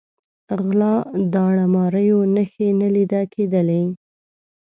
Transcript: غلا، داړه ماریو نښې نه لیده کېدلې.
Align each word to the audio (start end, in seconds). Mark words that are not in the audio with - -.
غلا، 0.61 0.95
داړه 1.33 1.65
ماریو 1.75 2.19
نښې 2.33 2.69
نه 2.79 2.87
لیده 2.95 3.21
کېدلې. 3.33 3.83